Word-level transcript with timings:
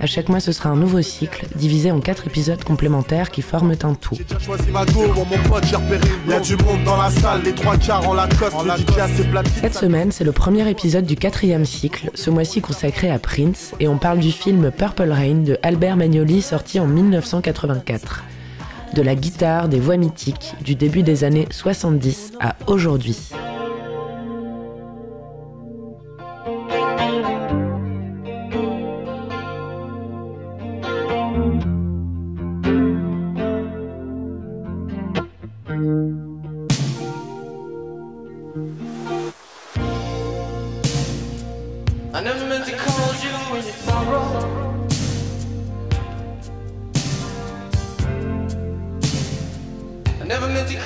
À 0.00 0.06
chaque 0.06 0.28
mois, 0.28 0.38
ce 0.38 0.52
sera 0.52 0.68
un 0.68 0.76
nouveau 0.76 1.02
cycle, 1.02 1.46
divisé 1.56 1.90
en 1.90 2.00
quatre 2.00 2.28
épisodes 2.28 2.62
complémentaires 2.62 3.30
qui 3.30 3.42
forment 3.42 3.74
un 3.82 3.94
tout. 3.94 4.16
Cette 9.60 9.74
semaine, 9.74 10.12
c'est 10.12 10.24
le 10.24 10.32
premier 10.32 10.70
épisode 10.70 11.04
du 11.04 11.16
quatrième 11.16 11.64
cycle, 11.64 12.10
ce 12.14 12.30
mois-ci 12.30 12.60
consacré 12.60 13.10
à 13.10 13.18
Prince, 13.18 13.72
et 13.80 13.88
on 13.88 13.98
parle 13.98 14.20
du 14.20 14.30
film 14.30 14.70
Purple 14.70 15.10
Rain 15.10 15.42
de 15.42 15.58
Albert 15.64 15.96
Magnoli 15.96 16.42
sorti 16.42 16.78
en 16.78 16.86
1984. 16.86 18.24
De 18.94 19.02
la 19.02 19.16
guitare, 19.16 19.68
des 19.68 19.80
voix 19.80 19.96
mythiques, 19.96 20.54
du 20.62 20.76
début 20.76 21.02
des 21.02 21.24
années 21.24 21.48
70 21.50 22.32
à 22.40 22.54
aujourd'hui. 22.68 23.30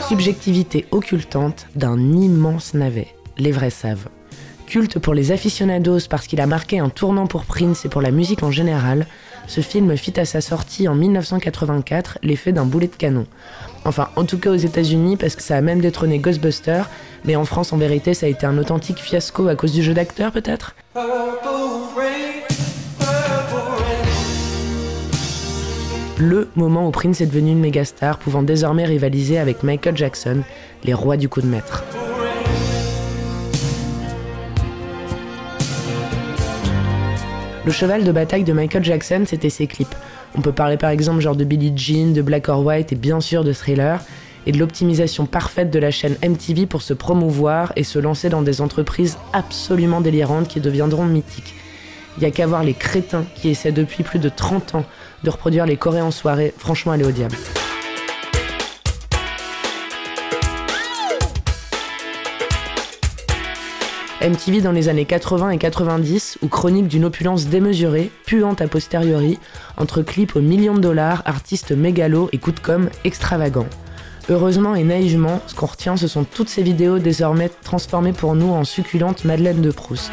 Subjectivité 0.08 0.86
occultante 0.90 1.66
d'un 1.74 1.98
immense 1.98 2.74
navet, 2.74 3.08
les 3.38 3.52
vrais 3.52 3.70
savent. 3.70 4.08
Culte 4.66 4.98
pour 4.98 5.14
les 5.14 5.32
aficionados 5.32 6.06
parce 6.08 6.26
qu'il 6.26 6.40
a 6.40 6.46
marqué 6.46 6.78
un 6.78 6.88
tournant 6.88 7.26
pour 7.26 7.44
Prince 7.44 7.84
et 7.84 7.88
pour 7.88 8.02
la 8.02 8.10
musique 8.10 8.42
en 8.42 8.50
général, 8.50 9.06
ce 9.46 9.60
film 9.60 9.96
fit 9.96 10.18
à 10.18 10.24
sa 10.24 10.40
sortie 10.40 10.88
en 10.88 10.94
1984 10.94 12.18
l'effet 12.22 12.52
d'un 12.52 12.64
boulet 12.64 12.86
de 12.86 12.94
canon. 12.94 13.26
Enfin, 13.84 14.08
en 14.16 14.24
tout 14.24 14.38
cas 14.38 14.50
aux 14.50 14.56
États-Unis, 14.56 15.16
parce 15.16 15.34
que 15.34 15.42
ça 15.42 15.56
a 15.56 15.60
même 15.60 15.80
détrôné 15.80 16.18
Ghostbusters, 16.18 16.88
mais 17.24 17.36
en 17.36 17.44
France, 17.44 17.72
en 17.72 17.76
vérité, 17.76 18.14
ça 18.14 18.26
a 18.26 18.28
été 18.28 18.46
un 18.46 18.56
authentique 18.58 18.98
fiasco 18.98 19.48
à 19.48 19.56
cause 19.56 19.72
du 19.72 19.82
jeu 19.82 19.92
d'acteur, 19.92 20.30
peut-être? 20.30 20.74
Le 26.22 26.46
moment 26.54 26.86
où 26.86 26.92
Prince 26.92 27.20
est 27.20 27.26
devenu 27.26 27.50
une 27.50 27.58
méga 27.58 27.84
star, 27.84 28.16
pouvant 28.16 28.44
désormais 28.44 28.84
rivaliser 28.84 29.40
avec 29.40 29.64
Michael 29.64 29.96
Jackson, 29.96 30.42
les 30.84 30.94
rois 30.94 31.16
du 31.16 31.28
coup 31.28 31.40
de 31.40 31.48
maître. 31.48 31.82
Le 37.66 37.72
cheval 37.72 38.04
de 38.04 38.12
bataille 38.12 38.44
de 38.44 38.52
Michael 38.52 38.84
Jackson, 38.84 39.24
c'était 39.26 39.50
ses 39.50 39.66
clips. 39.66 39.96
On 40.36 40.42
peut 40.42 40.52
parler 40.52 40.76
par 40.76 40.90
exemple 40.90 41.20
genre 41.20 41.34
de 41.34 41.42
Billie 41.42 41.76
Jean, 41.76 42.12
de 42.12 42.22
Black 42.22 42.48
or 42.48 42.64
White 42.64 42.92
et 42.92 42.96
bien 42.96 43.20
sûr 43.20 43.42
de 43.42 43.52
Thriller, 43.52 44.00
et 44.46 44.52
de 44.52 44.58
l'optimisation 44.58 45.26
parfaite 45.26 45.72
de 45.72 45.80
la 45.80 45.90
chaîne 45.90 46.14
MTV 46.24 46.66
pour 46.66 46.82
se 46.82 46.94
promouvoir 46.94 47.72
et 47.74 47.82
se 47.82 47.98
lancer 47.98 48.28
dans 48.28 48.42
des 48.42 48.60
entreprises 48.60 49.18
absolument 49.32 50.00
délirantes 50.00 50.46
qui 50.46 50.60
deviendront 50.60 51.04
mythiques. 51.04 51.56
Il 52.18 52.22
y 52.22 52.26
a 52.26 52.30
qu'à 52.30 52.46
voir 52.46 52.62
les 52.62 52.74
crétins 52.74 53.24
qui 53.34 53.48
essaient 53.48 53.72
depuis 53.72 54.02
plus 54.02 54.18
de 54.18 54.28
30 54.28 54.74
ans 54.74 54.84
de 55.24 55.30
reproduire 55.30 55.66
les 55.66 55.76
Coréens 55.76 56.06
en 56.06 56.10
soirée, 56.10 56.52
franchement 56.56 56.92
aller 56.92 57.04
au 57.04 57.10
diable. 57.10 57.36
MTV 64.22 64.60
dans 64.60 64.70
les 64.70 64.88
années 64.88 65.04
80 65.04 65.50
et 65.50 65.58
90, 65.58 66.38
ou 66.42 66.48
chronique 66.48 66.86
d'une 66.86 67.04
opulence 67.04 67.46
démesurée, 67.46 68.12
puante 68.24 68.60
a 68.60 68.68
posteriori, 68.68 69.40
entre 69.76 70.02
clips 70.02 70.36
aux 70.36 70.40
millions 70.40 70.74
de 70.74 70.80
dollars, 70.80 71.22
artistes 71.24 71.72
mégalos 71.72 72.28
et 72.32 72.38
coups 72.38 72.60
de 72.60 72.64
com' 72.64 72.88
extravagants. 73.02 73.66
Heureusement 74.28 74.76
et 74.76 74.84
naïvement, 74.84 75.40
ce 75.48 75.56
qu'on 75.56 75.66
retient, 75.66 75.96
ce 75.96 76.06
sont 76.06 76.22
toutes 76.22 76.48
ces 76.48 76.62
vidéos 76.62 77.00
désormais 77.00 77.50
transformées 77.64 78.12
pour 78.12 78.36
nous 78.36 78.50
en 78.50 78.62
succulentes 78.62 79.24
Madeleine 79.24 79.60
de 79.60 79.72
Proust. 79.72 80.12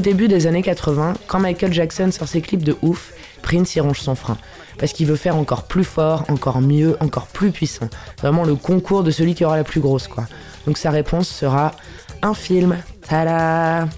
Au 0.00 0.02
début 0.02 0.28
des 0.28 0.46
années 0.46 0.62
80, 0.62 1.12
quand 1.26 1.40
Michael 1.40 1.74
Jackson 1.74 2.10
sort 2.10 2.26
ses 2.26 2.40
clips 2.40 2.64
de 2.64 2.74
ouf, 2.80 3.12
Prince 3.42 3.76
y 3.76 3.80
ronge 3.80 4.00
son 4.00 4.14
frein. 4.14 4.38
Parce 4.78 4.94
qu'il 4.94 5.06
veut 5.06 5.16
faire 5.16 5.36
encore 5.36 5.64
plus 5.64 5.84
fort, 5.84 6.24
encore 6.28 6.62
mieux, 6.62 6.96
encore 7.00 7.26
plus 7.26 7.50
puissant. 7.50 7.90
Vraiment 8.22 8.44
le 8.44 8.54
concours 8.54 9.02
de 9.02 9.10
celui 9.10 9.34
qui 9.34 9.44
aura 9.44 9.58
la 9.58 9.64
plus 9.64 9.80
grosse, 9.80 10.08
quoi. 10.08 10.24
Donc 10.66 10.78
sa 10.78 10.90
réponse 10.90 11.28
sera 11.28 11.72
un 12.22 12.32
film. 12.32 12.78
Tada 13.06 13.88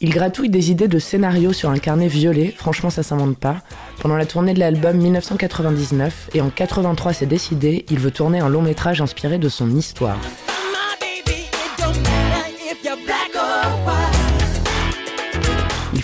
il 0.00 0.10
gratouille 0.10 0.50
des 0.50 0.72
idées 0.72 0.88
de 0.88 0.98
scénario 0.98 1.52
sur 1.52 1.70
un 1.70 1.78
carnet 1.78 2.08
violet, 2.08 2.52
franchement 2.56 2.90
ça 2.90 3.04
s'invente 3.04 3.36
pas, 3.36 3.58
pendant 4.00 4.16
la 4.16 4.26
tournée 4.26 4.54
de 4.54 4.60
l'album 4.60 4.96
1999, 4.96 6.30
et 6.34 6.40
en 6.40 6.50
83 6.50 7.12
c'est 7.12 7.26
décidé, 7.26 7.84
il 7.90 7.98
veut 7.98 8.12
tourner 8.12 8.38
un 8.38 8.48
long 8.48 8.62
métrage 8.62 9.00
inspiré 9.00 9.38
de 9.38 9.48
son 9.48 9.70
histoire. 9.70 10.18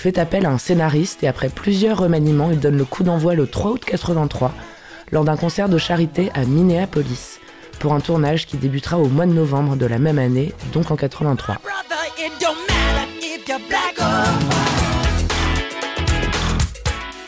Fait 0.04 0.18
appel 0.18 0.44
à 0.44 0.50
un 0.50 0.58
scénariste 0.58 1.24
et 1.24 1.28
après 1.28 1.48
plusieurs 1.48 1.96
remaniements, 1.96 2.50
il 2.50 2.60
donne 2.60 2.76
le 2.76 2.84
coup 2.84 3.04
d'envoi 3.04 3.34
le 3.34 3.46
3 3.46 3.70
août 3.70 3.82
83 3.86 4.52
lors 5.12 5.24
d'un 5.24 5.38
concert 5.38 5.70
de 5.70 5.78
charité 5.78 6.30
à 6.34 6.44
Minneapolis 6.44 7.40
pour 7.78 7.94
un 7.94 8.00
tournage 8.00 8.46
qui 8.46 8.58
débutera 8.58 8.98
au 8.98 9.06
mois 9.06 9.24
de 9.24 9.32
novembre 9.32 9.76
de 9.76 9.86
la 9.86 9.98
même 9.98 10.18
année, 10.18 10.52
donc 10.74 10.90
en 10.90 10.96
83. 10.96 11.56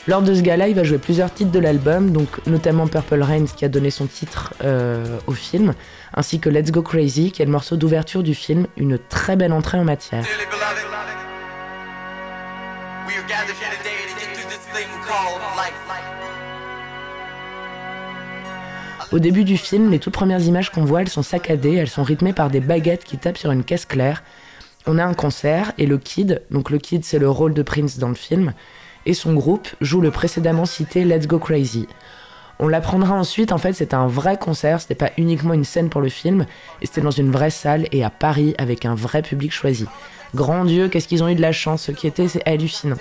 Lors 0.06 0.20
de 0.20 0.34
ce 0.34 0.42
gala, 0.42 0.68
il 0.68 0.74
va 0.74 0.84
jouer 0.84 0.98
plusieurs 0.98 1.32
titres 1.32 1.52
de 1.52 1.58
l'album, 1.58 2.10
donc 2.10 2.28
notamment 2.46 2.86
Purple 2.88 3.22
Rain, 3.22 3.46
qui 3.46 3.64
a 3.64 3.68
donné 3.70 3.88
son 3.88 4.04
titre 4.04 4.52
euh, 4.62 5.16
au 5.26 5.32
film, 5.32 5.72
ainsi 6.12 6.40
que 6.40 6.50
Let's 6.50 6.72
Go 6.72 6.82
Crazy, 6.82 7.32
qui 7.32 7.40
est 7.40 7.46
le 7.46 7.52
morceau 7.52 7.76
d'ouverture 7.76 8.22
du 8.22 8.34
film, 8.34 8.66
une 8.76 8.98
très 8.98 9.34
belle 9.36 9.54
entrée 9.54 9.78
en 9.78 9.84
matière. 9.84 10.26
Au 19.12 19.18
début 19.20 19.44
du 19.44 19.56
film, 19.56 19.90
les 19.90 20.00
toutes 20.00 20.12
premières 20.12 20.40
images 20.40 20.70
qu'on 20.70 20.84
voit, 20.84 21.02
elles 21.02 21.08
sont 21.08 21.22
saccadées, 21.22 21.74
elles 21.74 21.88
sont 21.88 22.02
rythmées 22.02 22.32
par 22.32 22.50
des 22.50 22.58
baguettes 22.58 23.04
qui 23.04 23.16
tapent 23.16 23.38
sur 23.38 23.52
une 23.52 23.62
caisse 23.62 23.86
claire. 23.86 24.24
On 24.86 24.98
a 24.98 25.04
un 25.04 25.14
concert 25.14 25.72
et 25.78 25.86
le 25.86 25.98
Kid, 25.98 26.42
donc 26.50 26.70
le 26.70 26.78
Kid 26.78 27.04
c'est 27.04 27.20
le 27.20 27.30
rôle 27.30 27.54
de 27.54 27.62
Prince 27.62 27.98
dans 27.98 28.08
le 28.08 28.14
film, 28.14 28.52
et 29.04 29.14
son 29.14 29.34
groupe 29.34 29.68
joue 29.80 30.00
le 30.00 30.10
précédemment 30.10 30.66
cité 30.66 31.04
Let's 31.04 31.28
Go 31.28 31.38
Crazy. 31.38 31.86
On 32.58 32.66
l'apprendra 32.66 33.14
ensuite, 33.14 33.52
en 33.52 33.58
fait, 33.58 33.74
c'était 33.74 33.94
un 33.94 34.08
vrai 34.08 34.38
concert, 34.38 34.80
c'était 34.80 34.94
pas 34.96 35.10
uniquement 35.18 35.54
une 35.54 35.64
scène 35.64 35.90
pour 35.90 36.00
le 36.00 36.08
film, 36.08 36.46
et 36.82 36.86
c'était 36.86 37.02
dans 37.02 37.10
une 37.10 37.30
vraie 37.30 37.50
salle 37.50 37.86
et 37.92 38.02
à 38.02 38.10
Paris 38.10 38.54
avec 38.58 38.84
un 38.84 38.94
vrai 38.94 39.22
public 39.22 39.52
choisi. 39.52 39.86
Grand 40.34 40.64
Dieu, 40.64 40.88
qu'est-ce 40.88 41.08
qu'ils 41.08 41.22
ont 41.22 41.28
eu 41.28 41.34
de 41.34 41.40
la 41.40 41.52
chance, 41.52 41.82
ce 41.82 41.92
qui 41.92 42.06
était, 42.06 42.28
c'est 42.28 42.46
hallucinant. 42.46 42.96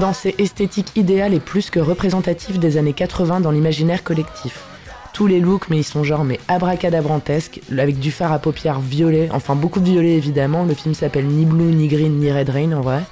Condensé 0.00 0.34
esthétique 0.38 0.96
idéal 0.96 1.34
et 1.34 1.40
plus 1.40 1.68
que 1.68 1.78
représentatif 1.78 2.58
des 2.58 2.78
années 2.78 2.94
80 2.94 3.40
dans 3.40 3.50
l'imaginaire 3.50 4.02
collectif. 4.02 4.64
Tous 5.12 5.26
les 5.26 5.40
looks, 5.40 5.68
mais 5.68 5.76
ils 5.76 5.84
sont 5.84 6.04
genre 6.04 6.24
mais 6.24 6.40
abracadabrantesques, 6.48 7.60
avec 7.70 7.98
du 7.98 8.10
fard 8.10 8.32
à 8.32 8.38
paupières 8.38 8.80
violet, 8.80 9.28
enfin 9.30 9.54
beaucoup 9.54 9.78
de 9.78 9.84
violet 9.84 10.16
évidemment. 10.16 10.64
Le 10.64 10.72
film 10.72 10.94
s'appelle 10.94 11.26
ni 11.26 11.44
Blue, 11.44 11.74
ni 11.74 11.86
Green, 11.86 12.18
ni 12.18 12.32
Red 12.32 12.48
Rain 12.48 12.72
en 12.72 12.80
vrai. 12.80 13.02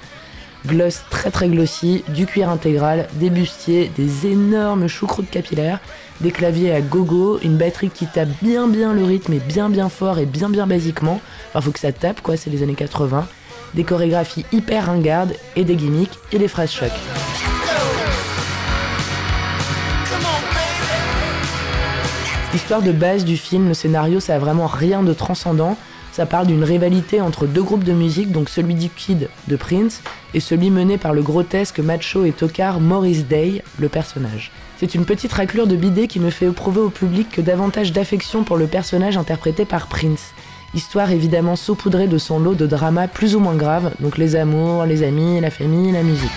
Gloss 0.65 1.03
très 1.11 1.29
très 1.29 1.47
glossy, 1.47 2.03
du 2.07 2.25
cuir 2.25 2.49
intégral, 2.49 3.07
des 3.13 3.29
bustiers, 3.29 3.91
des 3.95 4.25
énormes 4.25 4.87
choucroutes 4.87 5.29
capillaires, 5.29 5.81
des 6.21 6.31
claviers 6.31 6.73
à 6.73 6.81
gogo, 6.81 7.37
une 7.43 7.57
batterie 7.57 7.91
qui 7.91 8.07
tape 8.07 8.29
bien 8.41 8.67
bien 8.67 8.95
le 8.95 9.03
rythme 9.03 9.33
et 9.33 9.39
bien 9.39 9.69
bien 9.69 9.89
fort 9.89 10.17
et 10.17 10.25
bien 10.25 10.49
bien 10.49 10.65
basiquement. 10.65 11.21
Enfin 11.49 11.61
faut 11.61 11.71
que 11.71 11.79
ça 11.79 11.91
tape 11.91 12.21
quoi, 12.21 12.35
c'est 12.35 12.49
les 12.49 12.63
années 12.63 12.73
80 12.73 13.27
des 13.73 13.83
chorégraphies 13.83 14.45
hyper 14.51 14.87
ringardes 14.87 15.33
et 15.55 15.63
des 15.63 15.75
gimmicks 15.75 16.17
et 16.31 16.39
des 16.39 16.47
phrases 16.47 16.71
choc. 16.71 16.91
L'histoire 22.51 22.81
de 22.81 22.91
base 22.91 23.25
du 23.25 23.37
film, 23.37 23.67
le 23.67 23.73
scénario, 23.75 24.19
ça 24.19 24.35
a 24.35 24.39
vraiment 24.39 24.65
rien 24.65 25.03
de 25.03 25.13
transcendant. 25.13 25.77
Ça 26.11 26.25
parle 26.25 26.47
d'une 26.47 26.63
rivalité 26.63 27.21
entre 27.21 27.45
deux 27.45 27.61
groupes 27.61 27.83
de 27.83 27.93
musique, 27.93 28.31
donc 28.31 28.49
celui 28.49 28.73
du 28.73 28.89
Kid 28.89 29.29
de 29.47 29.55
Prince 29.55 30.01
et 30.33 30.39
celui 30.39 30.71
mené 30.71 30.97
par 30.97 31.13
le 31.13 31.21
grotesque 31.21 31.79
macho 31.79 32.25
et 32.25 32.31
tocard 32.31 32.79
Maurice 32.79 33.27
Day, 33.27 33.63
le 33.77 33.87
personnage. 33.87 34.51
C'est 34.79 34.95
une 34.95 35.05
petite 35.05 35.31
raclure 35.31 35.67
de 35.67 35.75
bidet 35.75 36.07
qui 36.07 36.19
ne 36.19 36.31
fait 36.31 36.47
éprouver 36.47 36.81
au 36.81 36.89
public 36.89 37.29
que 37.29 37.41
davantage 37.41 37.91
d'affection 37.91 38.43
pour 38.43 38.57
le 38.57 38.65
personnage 38.65 39.17
interprété 39.17 39.65
par 39.65 39.87
Prince. 39.87 40.33
Histoire 40.75 41.11
évidemment 41.11 41.55
saupoudrée 41.55 42.07
de 42.07 42.19
son 42.19 42.39
lot 42.39 42.53
de 42.53 42.67
dramas 42.67 43.07
plus 43.07 43.35
ou 43.35 43.39
moins 43.39 43.55
graves, 43.55 43.91
donc 43.99 44.19
les 44.19 44.35
amours, 44.35 44.85
les 44.85 45.01
amis, 45.01 45.41
la 45.41 45.49
famille, 45.49 45.91
la 45.91 46.03
musique. 46.03 46.29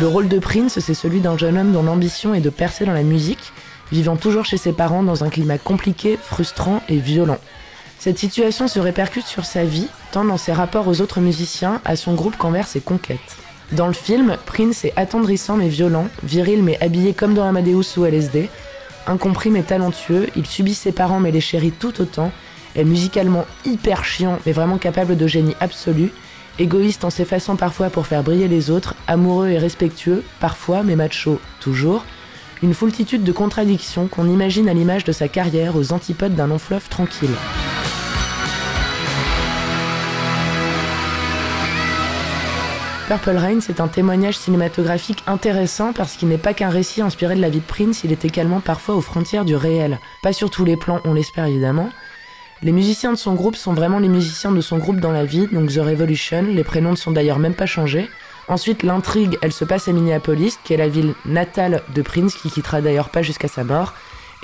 Le 0.00 0.06
rôle 0.06 0.28
de 0.28 0.38
Prince, 0.38 0.78
c'est 0.78 0.94
celui 0.94 1.20
d'un 1.20 1.36
jeune 1.36 1.58
homme 1.58 1.72
dont 1.72 1.82
l'ambition 1.82 2.32
est 2.32 2.40
de 2.40 2.48
percer 2.48 2.86
dans 2.86 2.94
la 2.94 3.02
musique, 3.02 3.52
vivant 3.92 4.16
toujours 4.16 4.46
chez 4.46 4.56
ses 4.56 4.72
parents 4.72 5.02
dans 5.02 5.22
un 5.22 5.28
climat 5.28 5.58
compliqué, 5.58 6.18
frustrant 6.20 6.80
et 6.88 6.96
violent. 6.96 7.38
Cette 7.98 8.18
situation 8.18 8.68
se 8.68 8.80
répercute 8.80 9.26
sur 9.26 9.44
sa 9.44 9.64
vie, 9.64 9.88
tant 10.12 10.24
dans 10.24 10.38
ses 10.38 10.54
rapports 10.54 10.88
aux 10.88 11.02
autres 11.02 11.20
musiciens, 11.20 11.82
à 11.84 11.96
son 11.96 12.14
groupe 12.14 12.38
qu'envers 12.38 12.66
ses 12.66 12.80
conquêtes. 12.80 13.36
Dans 13.72 13.86
le 13.86 13.92
film, 13.92 14.38
Prince 14.46 14.86
est 14.86 14.94
attendrissant 14.96 15.56
mais 15.56 15.68
violent, 15.68 16.08
viril 16.22 16.62
mais 16.62 16.82
habillé 16.82 17.12
comme 17.12 17.34
dans 17.34 17.46
Amadeus 17.46 17.98
ou 17.98 18.06
LSD, 18.06 18.48
Incompris 19.10 19.50
mais 19.50 19.64
talentueux, 19.64 20.28
il 20.36 20.46
subit 20.46 20.72
ses 20.72 20.92
parents 20.92 21.18
mais 21.18 21.32
les 21.32 21.40
chérit 21.40 21.72
tout 21.72 22.00
autant, 22.00 22.30
est 22.76 22.84
musicalement 22.84 23.44
hyper 23.64 24.04
chiant 24.04 24.38
mais 24.46 24.52
vraiment 24.52 24.78
capable 24.78 25.16
de 25.16 25.26
génie 25.26 25.56
absolu, 25.58 26.12
égoïste 26.60 27.04
en 27.04 27.10
s'effaçant 27.10 27.56
parfois 27.56 27.90
pour 27.90 28.06
faire 28.06 28.22
briller 28.22 28.46
les 28.46 28.70
autres, 28.70 28.94
amoureux 29.08 29.48
et 29.48 29.58
respectueux, 29.58 30.22
parfois 30.38 30.84
mais 30.84 30.94
macho 30.94 31.40
toujours, 31.58 32.04
une 32.62 32.72
foultitude 32.72 33.24
de 33.24 33.32
contradictions 33.32 34.06
qu'on 34.06 34.28
imagine 34.28 34.68
à 34.68 34.74
l'image 34.74 35.02
de 35.02 35.10
sa 35.10 35.26
carrière 35.26 35.74
aux 35.74 35.92
antipodes 35.92 36.36
d'un 36.36 36.46
long 36.46 36.58
fleuve 36.58 36.88
tranquille. 36.88 37.34
Purple 43.10 43.38
Rain, 43.38 43.58
c'est 43.60 43.80
un 43.80 43.88
témoignage 43.88 44.38
cinématographique 44.38 45.24
intéressant 45.26 45.92
parce 45.92 46.14
qu'il 46.14 46.28
n'est 46.28 46.38
pas 46.38 46.54
qu'un 46.54 46.68
récit 46.68 47.02
inspiré 47.02 47.34
de 47.34 47.40
la 47.40 47.50
vie 47.50 47.58
de 47.58 47.64
Prince, 47.64 48.04
il 48.04 48.12
est 48.12 48.24
également 48.24 48.60
parfois 48.60 48.94
aux 48.94 49.00
frontières 49.00 49.44
du 49.44 49.56
réel. 49.56 49.98
Pas 50.22 50.32
sur 50.32 50.48
tous 50.48 50.64
les 50.64 50.76
plans, 50.76 51.00
on 51.04 51.12
l'espère 51.12 51.46
évidemment. 51.46 51.90
Les 52.62 52.70
musiciens 52.70 53.10
de 53.10 53.16
son 53.16 53.34
groupe 53.34 53.56
sont 53.56 53.72
vraiment 53.72 53.98
les 53.98 54.08
musiciens 54.08 54.52
de 54.52 54.60
son 54.60 54.78
groupe 54.78 55.00
dans 55.00 55.10
la 55.10 55.24
vie, 55.24 55.48
donc 55.48 55.72
The 55.72 55.78
Revolution, 55.78 56.42
les 56.42 56.62
prénoms 56.62 56.92
ne 56.92 56.96
sont 56.96 57.10
d'ailleurs 57.10 57.40
même 57.40 57.56
pas 57.56 57.66
changés. 57.66 58.08
Ensuite, 58.46 58.84
l'intrigue, 58.84 59.38
elle 59.42 59.52
se 59.52 59.64
passe 59.64 59.88
à 59.88 59.92
Minneapolis, 59.92 60.60
qui 60.62 60.74
est 60.74 60.76
la 60.76 60.88
ville 60.88 61.14
natale 61.26 61.82
de 61.92 62.02
Prince, 62.02 62.36
qui 62.36 62.48
quittera 62.48 62.80
d'ailleurs 62.80 63.08
pas 63.08 63.22
jusqu'à 63.22 63.48
sa 63.48 63.64
mort. 63.64 63.92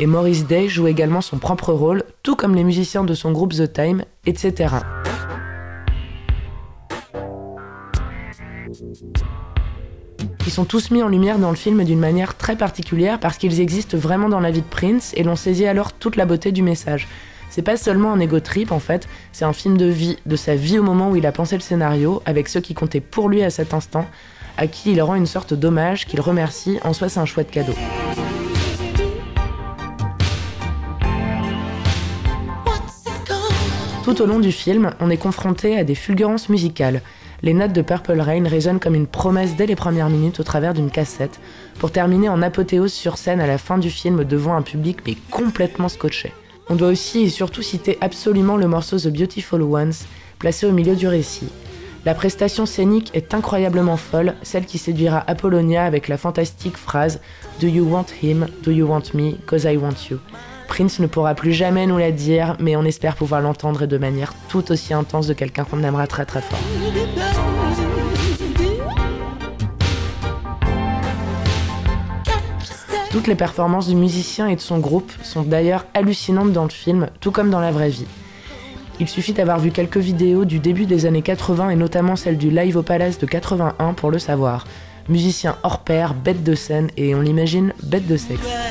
Et 0.01 0.07
Maurice 0.07 0.45
Day 0.45 0.69
joue 0.69 0.89
également 0.89 1.21
son 1.21 1.39
propre 1.39 1.73
rôle, 1.73 2.03
tout 2.25 2.35
comme 2.35 2.57
les 2.57 2.65
musiciens 2.65 3.05
de 3.05 3.15
son 3.15 3.31
groupe 3.31 3.53
The 3.53 3.73
Time, 3.73 4.03
etc. 4.27 4.75
Ils 10.47 10.53
sont 10.53 10.65
tous 10.65 10.93
mis 10.93 11.03
en 11.03 11.09
lumière 11.09 11.41
dans 11.41 11.51
le 11.51 11.57
film 11.57 11.83
d'une 11.83 11.99
manière 11.99 12.37
très 12.37 12.55
particulière 12.55 13.19
parce 13.19 13.37
qu'ils 13.37 13.61
existent 13.61 13.99
vraiment 13.99 14.29
dans 14.29 14.39
la 14.39 14.53
vie 14.53 14.61
de 14.61 14.67
Prince 14.67 15.13
et 15.17 15.25
l'on 15.25 15.35
saisit 15.35 15.67
alors 15.67 15.93
toute 15.93 16.15
la 16.15 16.25
beauté 16.25 16.53
du 16.53 16.63
message. 16.63 17.09
C'est 17.51 17.63
pas 17.63 17.77
seulement 17.77 18.13
un 18.13 18.21
ego 18.21 18.39
trip 18.39 18.71
en 18.71 18.79
fait, 18.79 19.09
c'est 19.33 19.45
un 19.45 19.53
film 19.53 19.77
de 19.77 19.87
vie, 19.87 20.19
de 20.25 20.37
sa 20.37 20.55
vie 20.55 20.79
au 20.79 20.85
moment 20.85 21.11
où 21.11 21.17
il 21.17 21.27
a 21.27 21.33
pensé 21.33 21.57
le 21.57 21.63
scénario, 21.63 22.23
avec 22.27 22.49
ceux 22.49 22.61
qui 22.61 22.75
comptaient 22.75 23.01
pour 23.01 23.29
lui 23.29 23.43
à 23.43 23.51
cet 23.51 23.75
instant, 23.75 24.07
à 24.57 24.69
qui 24.69 24.93
il 24.93 25.03
rend 25.03 25.17
une 25.17 25.27
sorte 25.27 25.53
d'hommage 25.53 26.07
qu'il 26.07 26.21
remercie, 26.21 26.79
en 26.85 26.93
soi 26.93 27.09
c'est 27.09 27.19
un 27.19 27.27
chouette 27.27 27.51
cadeau. 27.51 27.75
Tout 34.05 34.23
au 34.23 34.27
long 34.27 34.39
du 34.39 34.53
film, 34.53 34.93
on 35.01 35.11
est 35.11 35.17
confronté 35.17 35.77
à 35.77 35.83
des 35.83 35.97
fulgurances 35.97 36.49
musicales 36.49 37.03
les 37.43 37.55
notes 37.55 37.73
de 37.73 37.83
Purple 37.83 38.21
Rain 38.21 38.45
résonnent 38.47 38.81
comme 38.81 38.95
une 38.95 39.07
promesse 39.07 39.57
dès 39.57 39.67
les 39.67 39.77
premières 39.77 40.11
minutes 40.11 40.41
au 40.41 40.43
travers 40.43 40.75
d'une 40.75 40.91
cassette, 40.91 41.41
pour 41.79 41.91
terminer 41.91 42.29
en 42.29 42.43
apothéose 42.43 42.93
sur 42.93 43.19
scène 43.19 43.41
à 43.41 43.47
la 43.47 43.59
fin 43.59 43.79
du 43.79 43.91
film 43.91 44.25
devant 44.25 44.57
un 44.57 44.63
public 44.63 44.99
mais 45.07 45.17
complètement 45.31 45.89
scotché. 45.89 46.33
On 46.69 46.75
doit 46.75 46.89
aussi 46.89 47.21
et 47.21 47.29
surtout 47.29 47.63
citer 47.63 47.99
absolument 48.01 48.57
le 48.57 48.67
morceau 48.67 48.99
The 48.99 49.09
Beautiful 49.09 49.63
Ones, 49.63 49.95
placé 50.39 50.67
au 50.67 50.73
milieu 50.73 50.97
du 50.97 51.07
récit. 51.07 51.49
La 52.05 52.15
prestation 52.15 52.67
scénique 52.67 53.11
est 53.15 53.35
incroyablement 53.35 53.97
folle, 53.97 54.35
celle 54.43 54.65
qui 54.65 54.79
séduira 54.79 55.25
Apollonia 55.27 55.85
avec 55.85 56.09
la 56.09 56.17
fantastique 56.17 56.77
phrase 56.77 57.21
Do 57.61 57.67
you 57.67 57.85
want 57.85 58.07
him? 58.23 58.47
Do 58.63 58.71
you 58.71 58.87
want 58.87 59.15
me? 59.15 59.35
Cause 59.47 59.65
I 59.65 59.77
want 59.77 60.09
you. 60.11 60.19
Prince 60.69 60.99
ne 60.99 61.07
pourra 61.07 61.35
plus 61.35 61.53
jamais 61.53 61.87
nous 61.87 61.99
la 61.99 62.13
dire, 62.13 62.57
mais 62.61 62.77
on 62.77 62.85
espère 62.85 63.17
pouvoir 63.17 63.41
l'entendre 63.41 63.87
de 63.87 63.99
manière 63.99 64.35
tout 64.49 64.71
aussi 64.71 64.93
intense 64.93 65.27
de 65.27 65.35
quelqu'un 65.35 65.65
qu'on 65.65 65.83
aimera 65.83 66.07
très 66.07 66.25
très 66.25 66.41
fort. 66.41 66.59
Toutes 73.11 73.29
les 73.29 73.35
performances 73.35 73.89
du 73.89 73.95
musicien 73.95 74.49
et 74.49 74.57
de 74.57 74.61
son 74.61 74.79
groupe 74.79 75.11
sont 75.23 75.43
d'ailleurs 75.43 75.87
hallucinantes 75.95 76.53
dans 76.53 76.65
le 76.65 76.71
film, 76.71 77.09
tout 77.21 77.31
comme 77.31 77.49
dans 77.51 77.61
la 77.61 77.71
vraie 77.71 77.89
vie. 77.89 78.07
Il 79.01 79.09
suffit 79.09 79.33
d'avoir 79.33 79.59
vu 79.59 79.71
quelques 79.71 79.97
vidéos 79.97 80.45
du 80.45 80.59
début 80.59 80.87
des 80.87 81.07
années 81.07 81.23
80 81.23 81.71
et 81.71 81.77
notamment 81.77 82.17
celle 82.17 82.37
du 82.37 82.51
Live 82.51 82.77
au 82.77 82.83
Palace 82.83 83.19
de 83.19 83.27
81 83.27 83.95
pour 83.95 84.11
le 84.11 84.19
savoir. 84.19 84.67
Musicien 85.09 85.57
hors 85.63 85.81
pair, 85.81 86.15
bête 86.15 86.43
de 86.43 86.55
scène 86.55 86.91
et 86.97 87.15
on 87.15 87.21
l'imagine 87.21 87.73
bête 87.83 88.07
de 88.07 88.17
sexe. 88.17 88.66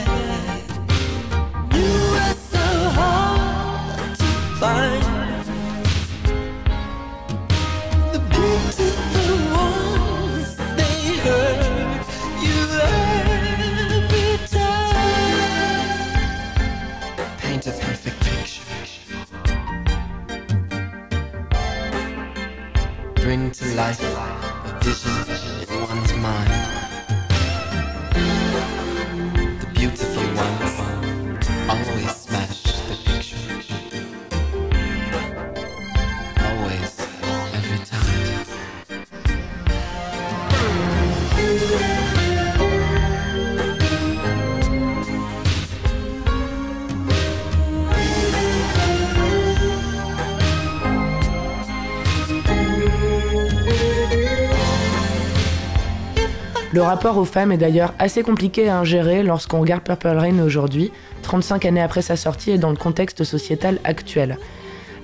Le 56.76 56.82
rapport 56.82 57.18
aux 57.18 57.24
femmes 57.24 57.54
est 57.54 57.58
d'ailleurs 57.58 57.94
assez 58.00 58.22
compliqué 58.22 58.68
à 58.68 58.78
ingérer 58.78 59.24
lorsqu'on 59.24 59.62
regarde 59.62 59.82
Purple 59.82 60.10
Rain 60.10 60.40
aujourd'hui, 60.40 60.92
35 61.22 61.64
années 61.64 61.82
après 61.82 62.02
sa 62.02 62.18
sortie 62.18 62.52
et 62.52 62.58
dans 62.58 62.70
le 62.70 62.76
contexte 62.76 63.24
sociétal 63.24 63.80
actuel. 63.86 64.38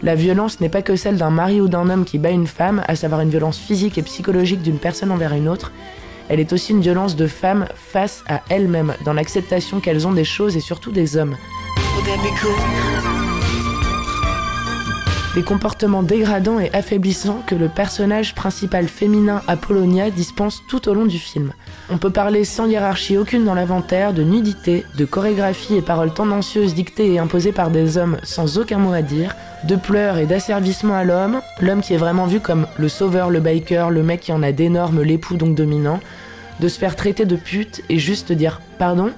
La 0.03 0.15
violence 0.15 0.59
n'est 0.59 0.69
pas 0.69 0.81
que 0.81 0.95
celle 0.95 1.17
d'un 1.17 1.29
mari 1.29 1.61
ou 1.61 1.67
d'un 1.67 1.87
homme 1.89 2.05
qui 2.05 2.17
bat 2.17 2.31
une 2.31 2.47
femme, 2.47 2.83
à 2.87 2.95
savoir 2.95 3.21
une 3.21 3.29
violence 3.29 3.59
physique 3.59 3.99
et 3.99 4.01
psychologique 4.01 4.63
d'une 4.63 4.79
personne 4.79 5.11
envers 5.11 5.33
une 5.33 5.47
autre. 5.47 5.71
Elle 6.27 6.39
est 6.39 6.53
aussi 6.53 6.71
une 6.71 6.81
violence 6.81 7.15
de 7.15 7.27
femme 7.27 7.67
face 7.75 8.23
à 8.27 8.41
elles-mêmes, 8.49 8.95
dans 9.05 9.13
l'acceptation 9.13 9.79
qu'elles 9.79 10.07
ont 10.07 10.13
des 10.13 10.23
choses 10.23 10.57
et 10.57 10.59
surtout 10.59 10.91
des 10.91 11.17
hommes. 11.17 11.37
Des 15.35 15.43
comportements 15.43 16.03
dégradants 16.03 16.59
et 16.59 16.71
affaiblissants 16.73 17.43
que 17.45 17.55
le 17.55 17.69
personnage 17.69 18.33
principal 18.33 18.87
féminin 18.87 19.43
Apollonia 19.47 20.09
dispense 20.09 20.63
tout 20.67 20.89
au 20.89 20.95
long 20.95 21.05
du 21.05 21.19
film. 21.19 21.53
On 21.89 21.97
peut 21.97 22.09
parler 22.09 22.45
sans 22.45 22.67
hiérarchie 22.67 23.17
aucune 23.17 23.43
dans 23.43 23.53
l'inventaire 23.53 24.13
de 24.13 24.23
nudité, 24.23 24.85
de 24.97 25.05
chorégraphie 25.05 25.75
et 25.75 25.81
paroles 25.81 26.13
tendancieuses 26.13 26.73
dictées 26.73 27.13
et 27.13 27.19
imposées 27.19 27.51
par 27.51 27.69
des 27.69 27.97
hommes 27.97 28.17
sans 28.23 28.57
aucun 28.57 28.77
mot 28.77 28.93
à 28.93 29.01
dire, 29.01 29.35
de 29.65 29.75
pleurs 29.75 30.17
et 30.17 30.25
d'asservissement 30.25 30.95
à 30.95 31.03
l'homme, 31.03 31.41
l'homme 31.59 31.81
qui 31.81 31.93
est 31.93 31.97
vraiment 31.97 32.27
vu 32.27 32.39
comme 32.39 32.67
le 32.77 32.87
sauveur, 32.87 33.29
le 33.29 33.39
biker, 33.39 33.89
le 33.89 34.03
mec 34.03 34.21
qui 34.21 34.31
en 34.31 34.43
a 34.43 34.51
d'énormes, 34.51 35.01
l'époux 35.01 35.35
donc 35.35 35.55
dominant, 35.55 35.99
de 36.59 36.67
se 36.67 36.79
faire 36.79 36.95
traiter 36.95 37.25
de 37.25 37.35
pute 37.35 37.83
et 37.89 37.99
juste 37.99 38.31
dire 38.31 38.61
pardon, 38.77 39.11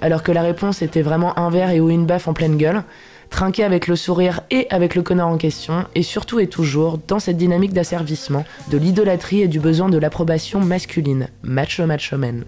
alors 0.00 0.22
que 0.22 0.32
la 0.32 0.42
réponse 0.42 0.82
était 0.82 1.02
vraiment 1.02 1.38
un 1.38 1.50
verre 1.50 1.70
et 1.70 1.80
ou 1.80 1.90
une 1.90 2.06
baffe 2.06 2.28
en 2.28 2.32
pleine 2.32 2.56
gueule, 2.56 2.82
trinquer 3.30 3.64
avec 3.64 3.86
le 3.86 3.96
sourire 3.96 4.42
et 4.50 4.66
avec 4.70 4.94
le 4.94 5.02
connard 5.02 5.28
en 5.28 5.38
question, 5.38 5.86
et 5.94 6.02
surtout 6.02 6.40
et 6.40 6.48
toujours 6.48 6.98
dans 7.08 7.18
cette 7.18 7.36
dynamique 7.36 7.72
d'asservissement, 7.72 8.44
de 8.70 8.76
l'idolâtrie 8.76 9.40
et 9.40 9.48
du 9.48 9.60
besoin 9.60 9.88
de 9.88 9.98
l'approbation 9.98 10.60
masculine, 10.60 11.28
macho 11.42 11.86
macho 11.86 12.18
men. 12.18 12.44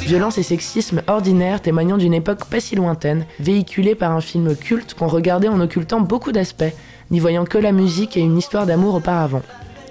Violence 0.00 0.38
et 0.38 0.42
sexisme 0.42 1.02
ordinaire 1.06 1.60
témoignant 1.60 1.96
d'une 1.96 2.14
époque 2.14 2.46
pas 2.46 2.60
si 2.60 2.74
lointaine, 2.74 3.26
véhiculée 3.38 3.94
par 3.94 4.12
un 4.12 4.20
film 4.20 4.56
culte 4.56 4.94
qu'on 4.94 5.06
regardait 5.06 5.48
en 5.48 5.60
occultant 5.60 6.00
beaucoup 6.00 6.32
d'aspects, 6.32 6.74
n'y 7.10 7.20
voyant 7.20 7.44
que 7.44 7.58
la 7.58 7.72
musique 7.72 8.16
et 8.16 8.20
une 8.20 8.38
histoire 8.38 8.66
d'amour 8.66 8.96
auparavant. 8.96 9.42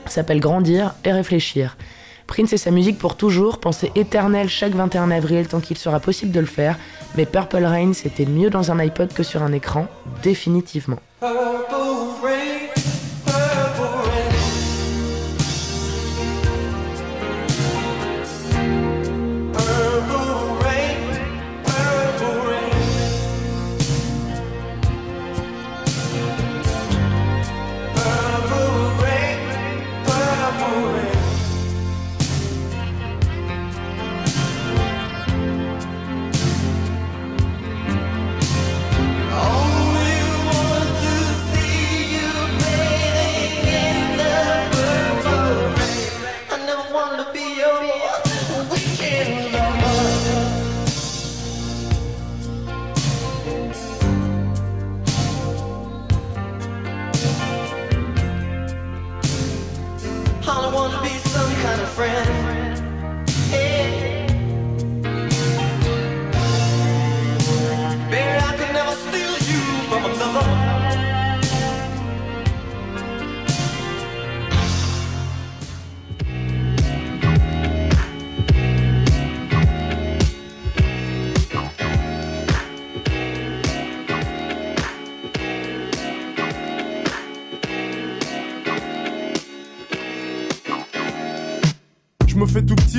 S'appelle 0.08 0.40
Grandir 0.40 0.96
et 1.06 1.12
Réfléchir. 1.12 1.78
Prince 2.30 2.54
et 2.54 2.58
sa 2.58 2.70
musique 2.70 3.00
pour 3.00 3.18
toujours, 3.18 3.58
pensée 3.58 3.92
éternelle 3.96 4.50
chaque 4.50 4.74
21 4.74 5.10
avril 5.10 5.48
tant 5.48 5.60
qu'il 5.60 5.80
sera 5.80 6.00
possible 6.00 6.32
de 6.32 6.40
le 6.40 6.46
faire, 6.46 6.78
mais 7.18 7.26
Purple 7.26 7.66
Rain 7.66 7.92
c'était 7.94 8.28
mieux 8.28 8.52
dans 8.52 8.72
un 8.72 8.78
iPod 8.78 9.12
que 9.12 9.24
sur 9.24 9.42
un 9.42 9.52
écran, 9.52 9.88
définitivement. 10.22 11.00
me 11.24 11.49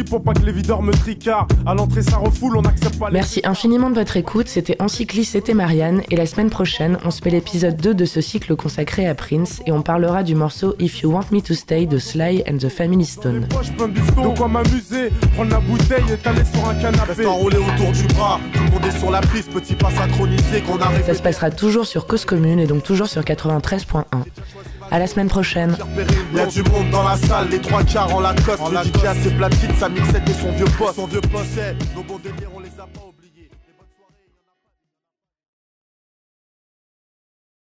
pour 0.05 0.23
pas 0.23 0.33
que 0.33 0.45
les 0.45 0.53
videurs 0.53 0.83
me 0.83 0.93
tricardent. 0.93 1.53
À 1.67 1.75
l'entrée, 1.75 2.03
ça 2.03 2.17
refoule, 2.17 2.57
on 2.57 2.63
n'accepte 2.63 2.99
pas 2.99 3.11
Merci 3.11 3.41
infiniment 3.45 3.91
de 3.91 3.95
votre 3.95 4.17
écoute. 4.17 4.49
C'était 4.49 4.81
Encyclis, 4.81 5.25
c'était 5.25 5.55
Marianne. 5.55 6.03
Et 6.11 6.17
la 6.17 6.27
semaine 6.27 6.51
prochaine, 6.51 6.99
on 7.05 7.11
se 7.11 7.21
met 7.25 7.31
l'épisode 7.31 7.77
2 7.77 7.95
de 7.95 8.05
ce 8.05 8.21
cycle 8.21 8.57
consacré 8.57 9.07
à 9.07 9.15
Prince 9.15 9.63
et 9.67 9.73
on 9.73 9.83
parlera 9.83 10.23
du 10.23 10.35
morceau 10.35 10.75
If 10.79 11.03
You 11.03 11.13
Want 11.13 11.27
Me 11.33 11.41
to 11.41 11.55
Stay 11.55 11.87
de 11.87 11.99
Sly 11.99 12.45
and 12.49 12.59
the 12.59 12.69
Family 12.69 13.05
Stone. 13.05 13.47
De 13.51 14.37
quoi 14.37 14.49
m'amuser, 14.49 15.11
prendre 15.35 15.51
la 15.51 15.61
bouteille 15.61 16.05
et 16.13 16.17
t'aller 16.17 16.45
sur 16.53 16.69
un 16.69 16.75
canapé. 16.75 17.27
enroulé 17.27 17.57
autour 17.57 17.93
du 17.93 18.03
bras, 18.15 18.41
tout 18.53 18.63
le 18.63 18.71
monde 18.71 18.87
est 18.87 18.99
sur 18.99 19.11
la 19.11 19.21
piste, 19.21 19.51
petit 19.51 19.75
pas 19.75 19.91
synchronisé 19.91 20.61
qu'on 20.67 20.79
arrive. 20.79 21.05
Ça 21.05 21.15
se 21.15 21.23
passera 21.23 21.51
toujours 21.51 21.87
sur 21.87 22.07
Cause 22.07 22.25
Commune 22.25 22.59
et 22.59 22.67
donc 22.67 22.83
toujours 22.83 23.09
sur 23.09 23.23
93.1. 23.23 24.05
À 24.93 24.99
la 24.99 25.07
semaine 25.07 25.29
prochaine. 25.29 25.77
Il 26.33 26.39
y 26.39 26.41
a 26.41 26.47
du 26.47 26.63
monde 26.65 26.91
dans 26.91 27.05
la 27.05 27.17
salle, 27.17 27.49
les 27.51 27.61
trois 27.61 27.83
quarts 27.85 28.13
en 28.15 28.21
la 28.21 28.35
coste. 28.35 28.63
Le 28.71 29.01
DJ 29.01 29.05
a 29.05 29.15
ses 29.15 29.31
platines, 29.31 29.75
sa 29.79 29.89
mixette 29.89 30.29
et 30.29 30.33
son 30.33 30.51
vieux 30.53 30.65
poste. 30.77 30.97
Son 30.97 31.07
vieux 31.07 31.21
poste, 31.21 31.61
nos 31.95 32.03
bons 32.03 32.19
délires, 32.19 32.51